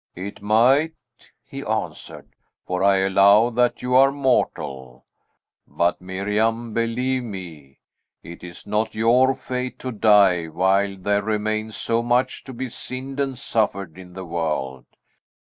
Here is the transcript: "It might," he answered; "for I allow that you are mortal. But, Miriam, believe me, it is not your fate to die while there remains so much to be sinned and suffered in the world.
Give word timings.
"It 0.15 0.41
might," 0.41 0.95
he 1.43 1.63
answered; 1.63 2.33
"for 2.65 2.83
I 2.83 2.95
allow 2.95 3.51
that 3.51 3.83
you 3.83 3.93
are 3.93 4.11
mortal. 4.11 5.05
But, 5.67 6.01
Miriam, 6.01 6.73
believe 6.73 7.21
me, 7.21 7.81
it 8.23 8.43
is 8.43 8.65
not 8.65 8.95
your 8.95 9.35
fate 9.35 9.77
to 9.77 9.91
die 9.91 10.47
while 10.47 10.97
there 10.97 11.21
remains 11.21 11.75
so 11.75 12.01
much 12.01 12.43
to 12.45 12.51
be 12.53 12.67
sinned 12.67 13.19
and 13.19 13.37
suffered 13.37 13.95
in 13.99 14.13
the 14.13 14.25
world. 14.25 14.87